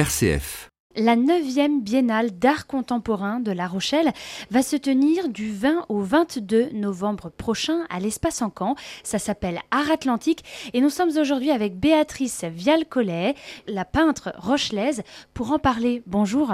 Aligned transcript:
RCF. 0.00 0.70
La 0.96 1.14
9e 1.14 1.82
biennale 1.82 2.30
d'art 2.30 2.66
contemporain 2.66 3.38
de 3.38 3.52
La 3.52 3.68
Rochelle 3.68 4.14
va 4.50 4.62
se 4.62 4.76
tenir 4.76 5.28
du 5.28 5.52
20 5.52 5.84
au 5.90 6.00
22 6.00 6.70
novembre 6.72 7.28
prochain 7.28 7.84
à 7.90 8.00
l'espace 8.00 8.40
Encan. 8.40 8.76
Ça 9.02 9.18
s'appelle 9.18 9.60
Art 9.70 9.90
Atlantique 9.90 10.42
et 10.72 10.80
nous 10.80 10.88
sommes 10.88 11.10
aujourd'hui 11.18 11.50
avec 11.50 11.78
Béatrice 11.78 12.44
Vial-Collet, 12.44 13.34
la 13.66 13.84
peintre 13.84 14.32
rochelaise, 14.38 15.02
pour 15.34 15.52
en 15.52 15.58
parler. 15.58 16.02
Bonjour. 16.06 16.50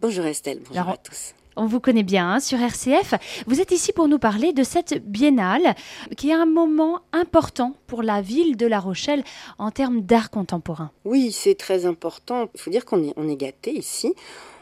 Bonjour 0.00 0.24
Estelle, 0.24 0.60
bonjour 0.60 0.78
Alors, 0.78 0.94
à 0.94 0.96
tous. 0.96 1.34
On 1.58 1.66
vous 1.66 1.80
connaît 1.80 2.04
bien 2.04 2.34
hein, 2.34 2.40
sur 2.40 2.60
RCF. 2.60 3.14
Vous 3.48 3.60
êtes 3.60 3.72
ici 3.72 3.92
pour 3.92 4.06
nous 4.06 4.20
parler 4.20 4.52
de 4.52 4.62
cette 4.62 5.04
biennale 5.04 5.74
qui 6.16 6.30
est 6.30 6.34
un 6.34 6.46
moment 6.46 7.00
important 7.12 7.74
pour 7.88 8.04
la 8.04 8.22
ville 8.22 8.56
de 8.56 8.64
La 8.64 8.78
Rochelle 8.78 9.24
en 9.58 9.72
termes 9.72 10.02
d'art 10.02 10.30
contemporain. 10.30 10.92
Oui, 11.04 11.32
c'est 11.32 11.56
très 11.56 11.84
important. 11.84 12.48
Il 12.54 12.60
faut 12.60 12.70
dire 12.70 12.84
qu'on 12.84 13.02
est, 13.02 13.36
gâté 13.36 13.72
ici. 13.72 14.14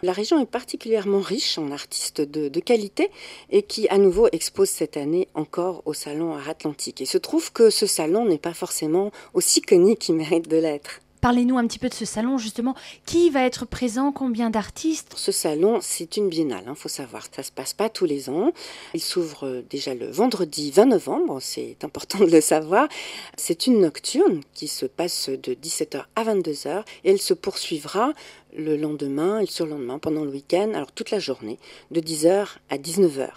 La 0.03 0.12
région 0.12 0.41
est 0.41 0.47
particulièrement 0.47 1.20
riche 1.20 1.59
en 1.59 1.70
artistes 1.70 2.23
de, 2.23 2.48
de 2.48 2.61
qualité 2.61 3.11
et 3.51 3.62
qui 3.62 3.89
à 3.91 3.98
nouveau 3.98 4.28
expose 4.33 4.70
cette 4.70 4.97
année 4.97 5.28
encore 5.34 5.83
au 5.84 5.92
Salon 5.92 6.34
Art 6.34 6.48
Atlantique. 6.48 7.01
Il 7.01 7.06
se 7.06 7.19
trouve 7.19 7.53
que 7.53 7.69
ce 7.69 7.84
salon 7.84 8.25
n'est 8.25 8.39
pas 8.39 8.55
forcément 8.55 9.11
aussi 9.34 9.61
connu 9.61 9.97
qu'il 9.97 10.15
mérite 10.15 10.48
de 10.48 10.56
l'être. 10.56 11.01
Parlez-nous 11.20 11.59
un 11.59 11.66
petit 11.66 11.79
peu 11.79 11.88
de 11.88 11.95
ce 11.95 12.05
salon, 12.05 12.38
justement. 12.38 12.75
Qui 13.05 13.30
va 13.30 13.45
être 13.45 13.65
présent? 13.65 14.12
Combien 14.12 14.51
d'artistes? 14.51 15.15
Ce 15.16 15.33
salon, 15.33 15.79
c'est 15.80 16.16
une 16.16 16.29
biennale, 16.29 16.65
il 16.69 16.75
faut 16.75 16.89
savoir. 16.89 17.27
Ça 17.34 17.42
se 17.42 17.52
passe 17.52 17.73
pas 17.73 17.89
tous 17.89 18.05
les 18.05 18.30
ans. 18.30 18.52
Il 18.95 19.01
s'ouvre 19.01 19.47
euh, 19.47 19.62
déjà 19.69 19.95
le 19.95 20.11
vendredi 20.11 20.70
20 20.70 20.87
novembre, 20.87 21.39
c'est 21.41 21.77
important 21.83 22.19
de 22.19 22.30
le 22.30 22.41
savoir. 22.41 22.89
C'est 23.37 23.66
une 23.66 23.80
nocturne 23.80 24.41
qui 24.55 24.69
se 24.69 24.87
passe 24.87 25.29
de 25.29 25.55
17h 25.55 26.05
à 26.15 26.25
22h 26.25 26.84
et 27.05 27.11
elle 27.11 27.20
se 27.20 27.34
poursuivra 27.34 28.12
le 28.56 28.77
lendemain 28.77 29.38
et 29.38 29.42
le 29.42 29.51
surlendemain 29.51 29.98
pendant 29.98 30.24
le 30.24 30.30
week-end, 30.30 30.72
alors 30.75 30.92
toute 30.92 31.11
la 31.11 31.19
journée, 31.19 31.58
de 31.91 32.00
10h 32.00 32.56
à 32.70 32.78
19h. 32.78 33.28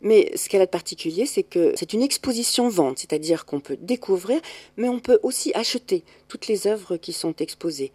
Mais 0.00 0.32
ce 0.36 0.48
qu'elle 0.48 0.62
a 0.62 0.66
de 0.66 0.70
particulier, 0.70 1.26
c'est 1.26 1.42
que 1.42 1.72
c'est 1.76 1.92
une 1.92 2.02
exposition 2.02 2.68
vente, 2.68 3.00
c'est-à-dire 3.00 3.44
qu'on 3.44 3.60
peut 3.60 3.76
découvrir, 3.80 4.40
mais 4.76 4.88
on 4.88 5.00
peut 5.00 5.18
aussi 5.22 5.52
acheter 5.54 6.04
toutes 6.28 6.46
les 6.46 6.66
œuvres 6.66 6.96
qui 6.96 7.12
sont 7.12 7.34
exposées. 7.36 7.92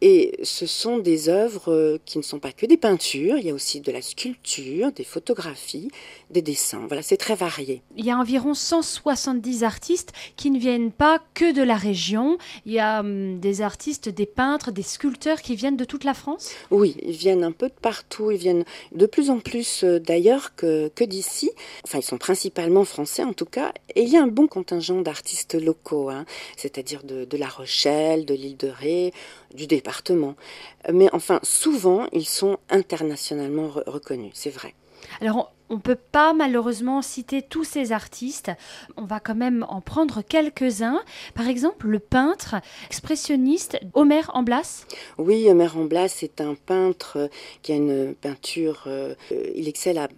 Et 0.00 0.38
ce 0.44 0.66
sont 0.66 0.98
des 0.98 1.28
œuvres 1.28 1.72
euh, 1.72 1.98
qui 2.04 2.18
ne 2.18 2.22
sont 2.22 2.38
pas 2.38 2.52
que 2.52 2.66
des 2.66 2.76
peintures, 2.76 3.36
il 3.36 3.46
y 3.46 3.50
a 3.50 3.54
aussi 3.54 3.80
de 3.80 3.90
la 3.90 4.00
sculpture, 4.00 4.92
des 4.92 5.02
photographies, 5.02 5.90
des 6.30 6.40
dessins. 6.40 6.84
Voilà, 6.86 7.02
c'est 7.02 7.16
très 7.16 7.34
varié. 7.34 7.82
Il 7.96 8.04
y 8.04 8.10
a 8.10 8.16
environ 8.16 8.54
170 8.54 9.64
artistes 9.64 10.12
qui 10.36 10.50
ne 10.50 10.58
viennent 10.58 10.92
pas 10.92 11.20
que 11.34 11.52
de 11.52 11.62
la 11.62 11.76
région. 11.76 12.38
Il 12.64 12.72
y 12.72 12.78
a 12.78 13.00
hum, 13.00 13.40
des 13.40 13.60
artistes, 13.60 14.08
des 14.08 14.26
peintres, 14.26 14.70
des 14.70 14.82
sculpteurs 14.82 15.42
qui 15.42 15.56
viennent 15.56 15.76
de 15.76 15.84
toute 15.84 16.04
la 16.04 16.14
France? 16.14 16.50
Oui, 16.70 16.96
ils 17.02 17.16
viennent 17.16 17.42
un 17.42 17.52
peu 17.52 17.68
de 17.68 17.74
partout, 17.74 18.30
ils 18.30 18.38
viennent 18.38 18.64
de 18.92 19.06
plus 19.06 19.30
en 19.30 19.40
plus 19.40 19.82
euh, 19.82 19.98
d'ailleurs 19.98 20.54
que, 20.54 20.88
que 20.94 21.02
d'ici. 21.02 21.50
Enfin, 21.84 21.98
ils 21.98 22.04
sont 22.04 22.18
principalement 22.18 22.84
français 22.84 23.24
en 23.24 23.32
tout 23.32 23.46
cas. 23.46 23.72
Et 23.96 24.02
il 24.02 24.08
y 24.08 24.16
a 24.16 24.22
un 24.22 24.28
bon 24.28 24.46
contingent 24.46 25.00
d'artistes 25.00 25.54
locaux, 25.54 26.08
hein, 26.08 26.24
c'est-à-dire 26.56 27.02
de, 27.02 27.24
de 27.24 27.36
La 27.36 27.48
Rochelle, 27.48 28.24
de 28.26 28.34
l'île 28.34 28.56
de 28.56 28.68
Ré, 28.68 29.12
du 29.54 29.66
département. 29.88 30.34
Mais 30.92 31.08
enfin, 31.12 31.40
souvent, 31.42 32.06
ils 32.12 32.26
sont 32.26 32.58
internationalement 32.68 33.68
re- 33.68 33.88
reconnus, 33.88 34.32
c'est 34.34 34.50
vrai. 34.50 34.74
Alors, 35.22 35.52
on 35.70 35.74
ne 35.74 35.80
peut 35.80 35.96
pas 35.96 36.32
malheureusement 36.32 37.02
citer 37.02 37.42
tous 37.42 37.64
ces 37.64 37.92
artistes. 37.92 38.50
On 38.96 39.04
va 39.04 39.20
quand 39.20 39.34
même 39.34 39.66
en 39.68 39.80
prendre 39.80 40.22
quelques-uns. 40.22 41.00
Par 41.34 41.48
exemple, 41.48 41.88
le 41.88 41.98
peintre 41.98 42.56
expressionniste 42.86 43.78
Omer 43.94 44.30
Amblas. 44.34 44.86
Oui, 45.18 45.48
Omer 45.48 45.76
Amblas 45.76 46.20
est 46.22 46.40
un 46.40 46.54
peintre 46.54 47.18
euh, 47.18 47.28
qui 47.62 47.72
a 47.72 47.76
une 47.76 48.14
peinture, 48.14 48.84
euh, 48.86 49.14
il 49.54 49.68
excelle 49.68 49.98
à 49.98 50.08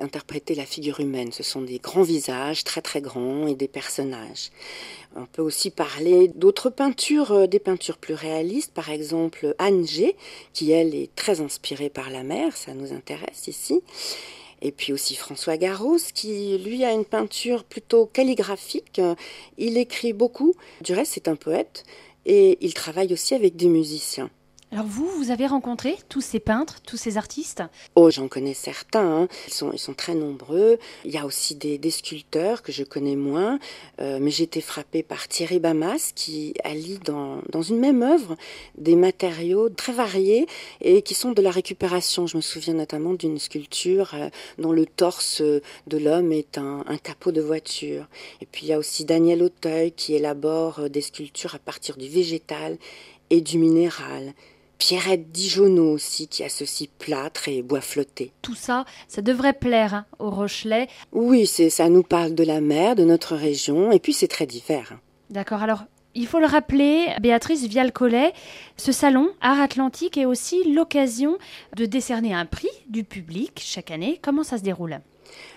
interpréter 0.00 0.54
la 0.54 0.64
figure 0.64 1.00
humaine. 1.00 1.32
Ce 1.32 1.42
sont 1.42 1.62
des 1.62 1.78
grands 1.78 2.02
visages, 2.02 2.64
très 2.64 2.82
très 2.82 3.00
grands, 3.00 3.46
et 3.46 3.54
des 3.54 3.68
personnages. 3.68 4.50
On 5.16 5.26
peut 5.26 5.42
aussi 5.42 5.70
parler 5.70 6.28
d'autres 6.28 6.70
peintures, 6.70 7.32
euh, 7.32 7.46
des 7.46 7.58
peintures 7.58 7.96
plus 7.96 8.14
réalistes, 8.14 8.72
par 8.72 8.90
exemple 8.90 9.54
Anne 9.58 9.86
G, 9.86 10.16
qui 10.52 10.70
elle 10.70 10.94
est 10.94 11.14
très 11.14 11.40
inspirée 11.40 11.88
par 11.88 12.10
la 12.10 12.22
mer, 12.22 12.56
ça 12.56 12.74
nous 12.74 12.92
intéresse 12.92 13.48
ici. 13.48 13.82
Et 14.60 14.72
puis 14.72 14.92
aussi 14.92 15.14
François 15.14 15.56
Garros, 15.56 15.98
qui 16.14 16.58
lui 16.58 16.84
a 16.84 16.92
une 16.92 17.04
peinture 17.04 17.64
plutôt 17.64 18.06
calligraphique. 18.06 19.00
Il 19.56 19.78
écrit 19.78 20.12
beaucoup. 20.12 20.54
Du 20.80 20.92
reste, 20.94 21.12
c'est 21.14 21.28
un 21.28 21.36
poète. 21.36 21.84
Et 22.26 22.58
il 22.60 22.74
travaille 22.74 23.12
aussi 23.12 23.34
avec 23.34 23.56
des 23.56 23.68
musiciens. 23.68 24.30
Alors 24.70 24.84
vous, 24.84 25.08
vous 25.08 25.30
avez 25.30 25.46
rencontré 25.46 25.96
tous 26.10 26.20
ces 26.20 26.40
peintres, 26.40 26.82
tous 26.82 26.98
ces 26.98 27.16
artistes? 27.16 27.62
Oh, 27.96 28.10
j'en 28.10 28.28
connais 28.28 28.52
certains. 28.52 29.22
hein. 29.22 29.28
Ils, 29.46 29.54
sont, 29.54 29.94
très 29.94 30.14
nombreux. 30.14 30.78
Il 31.06 31.10
y 31.10 31.16
a 31.16 31.24
aussi 31.24 31.54
des, 31.54 31.78
des 31.78 31.90
sculpteurs 31.90 32.62
que 32.62 32.70
je 32.70 32.84
connais 32.84 33.16
moins. 33.16 33.58
Euh, 33.98 34.18
mais 34.20 34.30
j'ai 34.30 34.44
été 34.44 34.60
frappée 34.60 35.02
par 35.02 35.26
Thierry 35.26 35.58
Bamas 35.58 36.12
qui 36.14 36.52
allie 36.64 36.98
dans, 36.98 37.40
dans 37.48 37.62
une 37.62 37.78
même 37.78 38.02
œuvre 38.02 38.36
des 38.76 38.94
matériaux 38.94 39.70
très 39.70 39.94
variés 39.94 40.46
et 40.82 41.00
qui 41.00 41.14
sont 41.14 41.32
de 41.32 41.40
la 41.40 41.50
récupération. 41.50 42.26
Je 42.26 42.36
me 42.36 42.42
souviens 42.42 42.74
notamment 42.74 43.14
d'une 43.14 43.38
sculpture 43.38 44.10
euh, 44.12 44.28
dont 44.58 44.72
le 44.72 44.84
torse 44.84 45.40
de 45.40 45.96
l'homme 45.98 46.30
est 46.30 46.58
un, 46.58 46.84
un 46.86 46.98
capot 46.98 47.32
de 47.32 47.40
voiture. 47.40 48.06
Et 48.42 48.46
puis 48.46 48.66
il 48.66 48.68
y 48.68 48.74
a 48.74 48.78
aussi 48.78 49.06
Daniel 49.06 49.42
Auteuil 49.42 49.92
qui 49.92 50.12
élabore 50.14 50.80
euh, 50.80 50.88
des 50.90 51.00
sculptures 51.00 51.54
à 51.54 51.58
partir 51.58 51.96
du 51.96 52.06
végétal 52.08 52.76
et 53.30 53.40
du 53.40 53.56
minéral. 53.56 54.34
Pierrette 54.78 55.32
Dijonneau 55.32 55.92
aussi 55.92 56.28
qui 56.28 56.44
associe 56.44 56.88
plâtre 56.98 57.48
et 57.48 57.62
bois 57.62 57.80
flotté. 57.80 58.32
Tout 58.42 58.54
ça, 58.54 58.84
ça 59.08 59.22
devrait 59.22 59.52
plaire 59.52 59.94
hein, 59.94 60.06
aux 60.18 60.30
Rochelais. 60.30 60.88
Oui, 61.12 61.46
c'est 61.46 61.68
ça 61.68 61.88
nous 61.88 62.04
parle 62.04 62.34
de 62.34 62.44
la 62.44 62.60
mer, 62.60 62.94
de 62.94 63.04
notre 63.04 63.34
région, 63.34 63.90
et 63.90 63.98
puis 63.98 64.12
c'est 64.12 64.28
très 64.28 64.46
divers. 64.46 64.98
D'accord, 65.30 65.62
alors 65.62 65.84
il 66.14 66.26
faut 66.26 66.40
le 66.40 66.46
rappeler, 66.46 67.06
Béatrice 67.20 67.66
Vial-Collet, 67.66 68.32
ce 68.76 68.92
salon 68.92 69.30
Art 69.40 69.60
Atlantique 69.60 70.16
est 70.16 70.24
aussi 70.24 70.72
l'occasion 70.72 71.38
de 71.76 71.86
décerner 71.86 72.34
un 72.34 72.46
prix 72.46 72.70
du 72.88 73.04
public 73.04 73.60
chaque 73.62 73.90
année. 73.90 74.18
Comment 74.22 74.42
ça 74.42 74.58
se 74.58 74.62
déroule? 74.62 75.00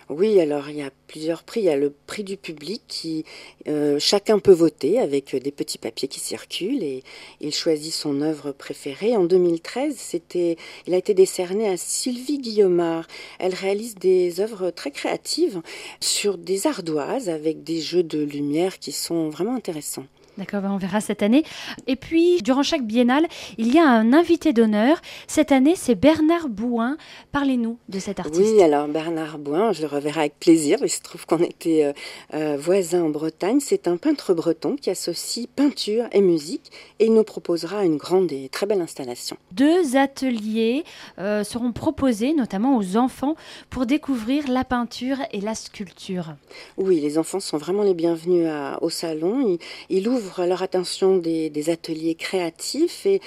Oui, 0.10 0.40
alors 0.42 0.70
il 0.70 0.78
y 0.78 0.82
a 0.82 0.92
plusieurs 1.08 1.44
prix. 1.44 1.62
Il 1.62 1.66
y 1.66 1.70
a 1.70 1.78
le 1.78 1.94
prix 2.06 2.24
du 2.24 2.36
public 2.36 2.82
qui 2.88 3.24
euh, 3.68 3.98
chacun 4.00 4.40
peut 4.40 4.52
voter 4.52 5.00
avec 5.00 5.36
des 5.36 5.52
petits 5.52 5.78
papiers 5.78 6.08
qui 6.08 6.20
circulent 6.20 6.84
et 6.84 7.04
il 7.40 7.54
choisit 7.54 7.94
son 7.94 8.22
œuvre 8.22 8.52
préférée. 8.52 9.16
En 9.16 9.24
2013, 9.24 9.96
c'était, 9.98 10.58
il 10.86 10.94
a 10.94 10.98
été 10.98 11.14
décerné 11.14 11.70
à 11.70 11.78
Sylvie 11.78 12.40
Guillaumard. 12.40 13.08
Elle 13.40 13.54
réalise 13.54 13.96
des 13.96 14.42
œuvres 14.42 14.70
très 14.72 14.92
créatives 14.92 15.62
sur 16.02 16.38
des 16.38 16.68
ardoises 16.68 17.30
avec 17.30 17.64
des 17.64 17.80
jeux 17.80 18.04
de 18.04 18.20
lumière 18.20 18.80
qui 18.80 18.92
sont 18.92 19.30
vraiment 19.30 19.56
intéressants. 19.56 20.08
D'accord, 20.38 20.62
ben 20.62 20.72
on 20.72 20.78
verra 20.78 21.02
cette 21.02 21.24
année. 21.24 21.44
Et 21.88 21.96
puis, 21.96 22.42
durant 22.42 22.64
chaque 22.64 22.86
biennale, 22.86 23.28
il 23.58 23.74
y 23.74 23.78
a 23.80 23.88
un 23.88 24.14
invité 24.14 24.54
d'honneur. 24.54 25.00
Cette 25.28 25.52
année, 25.52 25.74
c'est 25.76 25.94
Bernard 25.96 26.48
Bouin. 26.50 26.98
Parlez-nous 27.32 27.78
de 27.90 28.00
cet 28.00 28.20
artiste. 28.20 28.40
Oui, 28.42 28.62
alors 28.64 28.88
Bernard 28.88 29.38
Bouin, 29.38 29.72
je 29.74 29.82
le 29.82 29.88
reverrai 29.88 30.22
avec 30.22 30.40
plaisir. 30.40 30.80
Il 30.82 30.90
se 30.90 31.02
trouve 31.02 31.26
qu'on 31.26 31.40
était 31.44 31.84
euh, 31.84 31.94
euh, 32.34 32.58
voisins 32.58 33.04
en 33.04 33.10
Bretagne. 33.10 33.60
C'est 33.60 33.88
un 33.88 33.98
peintre 33.98 34.34
breton 34.34 34.78
qui 34.78 34.90
associe 34.90 35.48
peinture 35.54 36.06
et 36.12 36.22
musique 36.22 36.72
et 37.00 37.06
il 37.08 37.14
nous 37.14 37.24
proposera 37.24 37.84
une 37.86 37.98
grande 37.98 38.32
et 38.32 38.48
très 38.50 38.66
belle 38.66 38.82
installation. 38.82 39.36
Deux 39.52 39.98
ateliers 39.98 40.86
euh, 41.20 41.44
seront 41.44 41.72
proposés, 41.74 42.34
notamment 42.34 42.78
aux 42.78 42.96
enfants, 42.96 43.36
pour 43.70 43.86
découvrir 43.86 44.48
la 44.50 44.64
peinture 44.64 45.18
et 45.34 45.42
la 45.42 45.56
sculpture. 45.56 46.36
Oui, 46.78 47.00
les 47.02 47.18
enfants 47.18 47.40
sont 47.40 47.58
vraiment 47.58 47.84
les 47.84 47.94
bienvenus 47.94 48.48
à- 48.48 48.82
au 48.82 48.90
salon. 48.90 49.42
Il, 49.42 49.60
il 49.98 50.04
leur 50.46 50.62
attention 50.62 51.18
des 51.18 51.70
ateliers 51.70 52.16
créatifs 52.16 53.06
et 53.06 53.22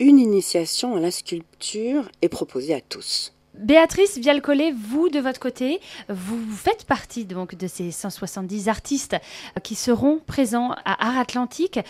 une 0.00 0.18
initiation 0.18 0.96
à 0.96 1.00
la 1.00 1.10
sculpture 1.10 2.08
est 2.22 2.28
proposée 2.28 2.74
à 2.74 2.80
tous. 2.80 3.32
Béatrice 3.58 4.18
Vialcollet, 4.18 4.72
vous 4.72 5.08
de 5.08 5.18
votre 5.18 5.40
côté, 5.40 5.80
vous 6.08 6.40
faites 6.54 6.84
partie 6.84 7.24
donc 7.24 7.56
de 7.56 7.66
ces 7.66 7.90
170 7.90 8.68
artistes 8.68 9.14
euh, 9.14 9.60
qui 9.60 9.74
seront 9.74 10.20
présents 10.24 10.70
à 10.84 11.08
Art 11.08 11.18
Atlantique. 11.18 11.80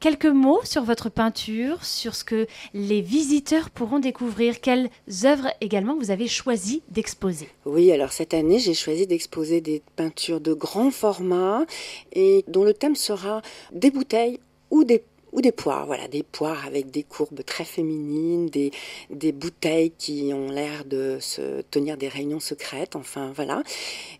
Quelques 0.00 0.26
mots 0.26 0.58
sur 0.64 0.82
votre 0.82 1.10
peinture, 1.10 1.84
sur 1.84 2.16
ce 2.16 2.24
que 2.24 2.48
les 2.74 3.00
visiteurs 3.00 3.70
pourront 3.70 4.00
découvrir, 4.00 4.60
quelles 4.60 4.90
œuvres 5.24 5.48
également 5.60 5.94
vous 5.94 6.10
avez 6.10 6.26
choisi 6.26 6.82
d'exposer? 6.88 7.48
Oui, 7.66 7.92
alors 7.92 8.10
cette 8.10 8.34
année, 8.34 8.58
j'ai 8.58 8.74
choisi 8.74 9.06
d'exposer 9.06 9.60
des 9.60 9.80
peintures 9.94 10.40
de 10.40 10.54
grand 10.54 10.90
format 10.90 11.64
et 12.12 12.44
dont 12.48 12.64
le 12.64 12.74
thème 12.74 12.96
sera 12.96 13.42
des 13.70 13.92
bouteilles 13.92 14.40
ou 14.72 14.82
des 14.82 15.04
ou 15.32 15.40
des 15.40 15.52
poires, 15.52 15.86
voilà, 15.86 16.08
des 16.08 16.22
poires 16.22 16.66
avec 16.66 16.90
des 16.90 17.02
courbes 17.02 17.42
très 17.44 17.64
féminines, 17.64 18.46
des, 18.46 18.70
des 19.10 19.32
bouteilles 19.32 19.92
qui 19.96 20.30
ont 20.34 20.50
l'air 20.50 20.84
de 20.84 21.18
se 21.20 21.62
tenir 21.62 21.96
des 21.96 22.08
réunions 22.08 22.40
secrètes, 22.40 22.96
enfin 22.96 23.32
voilà. 23.34 23.62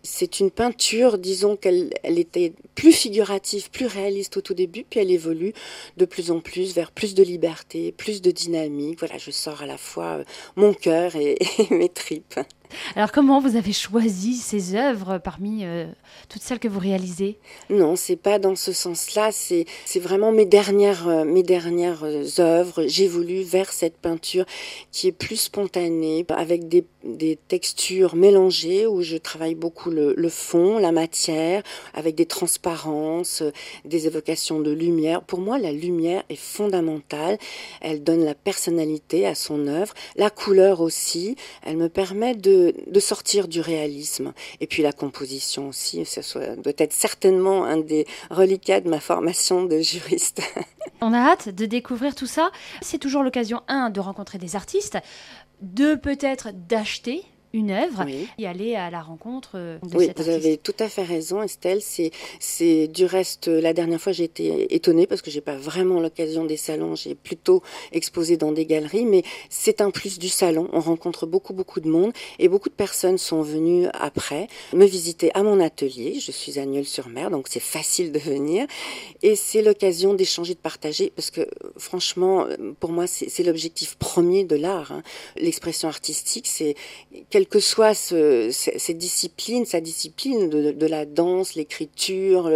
C'est 0.01 0.39
une 0.39 0.51
peinture, 0.51 1.17
disons 1.17 1.55
qu'elle 1.55 1.91
elle 2.03 2.19
était 2.19 2.53
plus 2.75 2.93
figurative, 2.93 3.69
plus 3.69 3.85
réaliste 3.85 4.37
au 4.37 4.41
tout 4.41 4.53
début, 4.53 4.85
puis 4.89 4.99
elle 4.99 5.11
évolue 5.11 5.53
de 5.97 6.05
plus 6.05 6.31
en 6.31 6.39
plus 6.39 6.73
vers 6.73 6.91
plus 6.91 7.13
de 7.13 7.23
liberté, 7.23 7.91
plus 7.91 8.21
de 8.21 8.31
dynamique. 8.31 8.99
Voilà, 8.99 9.17
je 9.17 9.31
sors 9.31 9.61
à 9.61 9.65
la 9.65 9.77
fois 9.77 10.19
euh, 10.19 10.23
mon 10.55 10.73
cœur 10.73 11.15
et, 11.15 11.37
et 11.59 11.73
mes 11.73 11.89
tripes. 11.89 12.39
Alors 12.95 13.11
comment 13.11 13.39
vous 13.39 13.55
avez 13.55 13.73
choisi 13.73 14.35
ces 14.35 14.75
œuvres 14.75 15.17
parmi 15.17 15.63
euh, 15.63 15.85
toutes 16.29 16.41
celles 16.41 16.59
que 16.59 16.67
vous 16.67 16.79
réalisez? 16.79 17.39
Non, 17.69 17.95
c'est 17.95 18.15
pas 18.15 18.39
dans 18.39 18.55
ce 18.55 18.71
sens-là. 18.71 19.29
C'est 19.31 19.65
vraiment 19.99 20.31
mes 20.31 20.45
dernières 20.45 21.07
euh, 21.07 21.25
mes 21.25 21.43
dernières 21.43 22.03
euh, 22.03 22.25
œuvres. 22.39 22.85
J'évolue 22.87 23.43
vers 23.43 23.71
cette 23.71 23.97
peinture 23.97 24.45
qui 24.91 25.07
est 25.07 25.11
plus 25.11 25.37
spontanée, 25.37 26.25
avec 26.29 26.67
des, 26.67 26.85
des 27.03 27.37
textures 27.47 28.15
mélangées 28.15 28.87
où 28.87 29.01
je 29.01 29.17
travaille 29.17 29.55
beaucoup 29.55 29.89
le, 29.91 30.29
fond, 30.29 30.77
la 30.79 30.91
matière, 30.91 31.63
avec 31.93 32.15
des 32.15 32.25
transparences, 32.25 33.43
des 33.85 34.07
évocations 34.07 34.59
de 34.59 34.71
lumière. 34.71 35.21
Pour 35.23 35.39
moi, 35.39 35.57
la 35.57 35.71
lumière 35.71 36.23
est 36.29 36.35
fondamentale. 36.35 37.37
Elle 37.81 38.03
donne 38.03 38.23
la 38.23 38.35
personnalité 38.35 39.27
à 39.27 39.35
son 39.35 39.67
œuvre, 39.67 39.93
la 40.15 40.29
couleur 40.29 40.81
aussi. 40.81 41.35
Elle 41.63 41.77
me 41.77 41.89
permet 41.89 42.35
de 42.35 42.73
sortir 42.99 43.47
du 43.47 43.59
réalisme. 43.59 44.33
Et 44.61 44.67
puis 44.67 44.83
la 44.83 44.93
composition 44.93 45.69
aussi, 45.69 46.05
ça 46.05 46.21
doit 46.55 46.73
être 46.77 46.93
certainement 46.93 47.65
un 47.65 47.77
des 47.77 48.05
reliquats 48.29 48.81
de 48.81 48.89
ma 48.89 48.99
formation 48.99 49.65
de 49.65 49.79
juriste. 49.79 50.41
On 51.01 51.13
a 51.13 51.17
hâte 51.17 51.49
de 51.49 51.65
découvrir 51.65 52.15
tout 52.15 52.27
ça. 52.27 52.49
C'est 52.81 52.97
toujours 52.97 53.23
l'occasion, 53.23 53.61
un, 53.67 53.89
de 53.89 53.99
rencontrer 53.99 54.37
des 54.37 54.55
artistes, 54.55 54.97
deux, 55.61 55.97
peut-être 55.97 56.51
d'acheter 56.67 57.23
une 57.53 57.69
œuvre 57.69 58.03
et 58.39 58.47
aller 58.47 58.75
à 58.75 58.89
la 58.89 59.01
rencontre 59.01 59.51
euh, 59.55 59.77
de 59.77 59.95
oui, 59.95 60.05
vous 60.05 60.09
artiste. 60.09 60.27
avez 60.27 60.57
tout 60.57 60.73
à 60.79 60.89
fait 60.89 61.03
raison, 61.03 61.43
Estelle. 61.43 61.81
C'est, 61.81 62.09
c'est 62.39 62.87
du 62.87 63.05
reste 63.05 63.47
la 63.47 63.73
dernière 63.73 64.01
fois 64.01 64.11
j'ai 64.11 64.23
été 64.23 64.73
étonnée 64.73 65.05
parce 65.05 65.21
que 65.21 65.29
j'ai 65.29 65.41
pas 65.41 65.55
vraiment 65.55 65.99
l'occasion 65.99 66.45
des 66.45 66.57
salons. 66.57 66.95
J'ai 66.95 67.13
plutôt 67.13 67.61
exposé 67.91 68.37
dans 68.37 68.51
des 68.51 68.65
galeries, 68.65 69.05
mais 69.05 69.23
c'est 69.49 69.81
un 69.81 69.91
plus 69.91 70.17
du 70.17 70.29
salon. 70.29 70.67
On 70.73 70.79
rencontre 70.79 71.27
beaucoup 71.27 71.53
beaucoup 71.53 71.79
de 71.79 71.87
monde 71.87 72.11
et 72.39 72.47
beaucoup 72.47 72.69
de 72.69 72.73
personnes 72.73 73.19
sont 73.19 73.43
venues 73.43 73.85
après 73.93 74.47
me 74.73 74.85
visiter 74.85 75.29
à 75.35 75.43
mon 75.43 75.59
atelier. 75.59 76.19
Je 76.19 76.31
suis 76.31 76.57
à 76.57 76.65
Nieul-sur-Mer, 76.65 77.29
donc 77.29 77.47
c'est 77.49 77.59
facile 77.59 78.11
de 78.11 78.19
venir 78.19 78.65
et 79.21 79.35
c'est 79.35 79.61
l'occasion 79.61 80.15
d'échanger, 80.15 80.55
de 80.55 80.59
partager 80.59 81.11
parce 81.15 81.29
que 81.29 81.47
franchement, 81.77 82.47
pour 82.79 82.91
moi, 82.91 83.05
c'est, 83.05 83.29
c'est 83.29 83.43
l'objectif 83.43 83.95
premier 83.97 84.43
de 84.43 84.55
l'art. 84.55 84.91
Hein. 84.91 85.03
L'expression 85.35 85.87
artistique, 85.87 86.47
c'est 86.47 86.75
quelle 87.43 87.49
que 87.49 87.59
soit 87.59 87.93
ce, 87.93 88.49
cette 88.51 88.97
discipline, 88.97 89.65
sa 89.65 89.81
discipline 89.81 90.49
de, 90.49 90.87
la 90.87 91.05
danse, 91.05 91.55
l'écriture, 91.55 92.49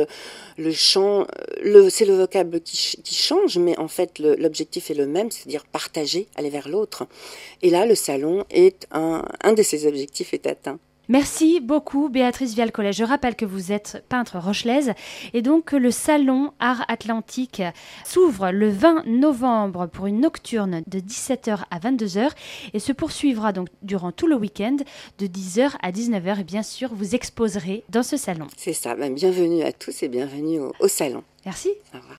le, 0.58 0.72
chant, 0.72 1.28
le, 1.62 1.90
c'est 1.90 2.06
le 2.06 2.16
vocable 2.16 2.62
qui, 2.62 2.96
qui, 3.04 3.16
change, 3.16 3.58
mais 3.58 3.78
en 3.78 3.90
fait 3.90 4.20
l'objectif 4.20 4.90
est 4.90 4.94
le 4.94 5.06
même, 5.06 5.30
c'est-à-dire 5.30 5.66
partager, 5.66 6.28
aller 6.36 6.50
vers 6.50 6.70
l'autre. 6.70 7.06
Et 7.62 7.70
là, 7.70 7.86
le 7.86 7.96
salon 7.96 8.46
est 8.50 8.88
un, 8.92 9.26
un 9.44 9.54
de 9.54 9.64
ces 9.64 9.88
objectifs 9.88 10.34
est 10.34 10.48
atteint. 10.48 10.80
Merci 11.10 11.60
beaucoup 11.62 12.10
Béatrice 12.10 12.54
Vialcollet. 12.54 12.92
Je 12.92 13.04
rappelle 13.04 13.36
que 13.36 13.46
vous 13.46 13.72
êtes 13.72 14.04
peintre 14.10 14.40
rochelaise 14.40 14.94
et 15.34 15.42
donc 15.42 15.66
que 15.66 15.76
le 15.76 15.92
salon 15.92 16.52
Art 16.60 16.84
Atlantique 16.88 17.62
s'ouvre 18.06 18.52
le 18.52 18.70
20 18.70 19.06
novembre 19.06 19.88
pour 19.88 20.08
une 20.08 20.20
nocturne 20.20 20.84
de 20.88 21.00
17h 21.00 21.60
à 21.72 21.80
22h 21.80 22.30
et 22.74 22.80
se 22.80 22.92
poursuivra 22.92 23.54
donc 23.54 23.68
durant 23.84 24.12
tout 24.12 24.28
le 24.28 24.36
week-end 24.36 24.78
de 25.20 25.28
10h 25.28 25.72
à 25.82 25.92
19h 25.92 26.42
et 26.42 26.44
bien 26.44 26.64
sûr 26.64 26.90
vous 26.94 27.16
exposerez 27.16 27.84
dans 27.90 28.04
ce 28.04 28.18
salon. 28.18 28.48
C'est 28.58 28.74
ça, 28.74 28.96
bienvenue 28.96 29.64
à 29.64 29.72
tous 29.72 30.04
et 30.04 30.10
bienvenue 30.10 30.60
au, 30.60 30.74
au 30.80 30.88
salon. 30.88 31.24
Merci. 31.46 31.70
Au 31.94 31.98
revoir. 31.98 32.16